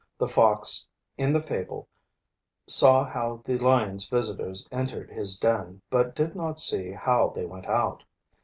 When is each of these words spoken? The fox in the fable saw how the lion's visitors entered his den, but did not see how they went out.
The 0.17 0.25
fox 0.27 0.87
in 1.15 1.31
the 1.31 1.43
fable 1.43 1.87
saw 2.67 3.05
how 3.05 3.43
the 3.45 3.59
lion's 3.59 4.09
visitors 4.09 4.67
entered 4.71 5.11
his 5.11 5.37
den, 5.37 5.83
but 5.91 6.15
did 6.15 6.35
not 6.35 6.57
see 6.59 6.89
how 6.91 7.29
they 7.29 7.45
went 7.45 7.67
out. 7.67 8.03